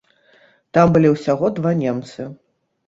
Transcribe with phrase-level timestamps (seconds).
[0.77, 2.31] Там былі ўсяго два немцы.